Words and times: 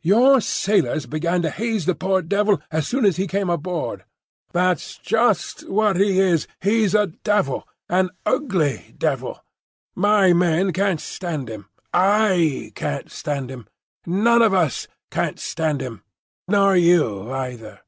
"Your 0.00 0.40
sailors 0.40 1.04
began 1.04 1.42
to 1.42 1.50
haze 1.50 1.84
the 1.84 1.94
poor 1.94 2.22
devil 2.22 2.62
as 2.70 2.88
soon 2.88 3.04
as 3.04 3.18
he 3.18 3.26
came 3.26 3.50
aboard." 3.50 4.06
"That's 4.54 4.96
just 4.96 5.68
what 5.68 5.96
he 5.96 6.18
is—he's 6.18 6.94
a 6.94 7.08
devil! 7.08 7.68
an 7.90 8.08
ugly 8.24 8.94
devil! 8.96 9.44
My 9.94 10.32
men 10.32 10.72
can't 10.72 10.98
stand 11.02 11.50
him. 11.50 11.68
I 11.92 12.72
can't 12.74 13.10
stand 13.10 13.50
him. 13.50 13.66
None 14.06 14.40
of 14.40 14.54
us 14.54 14.88
can't 15.10 15.38
stand 15.38 15.82
him. 15.82 16.02
Nor 16.48 16.74
you 16.74 17.30
either!" 17.30 17.80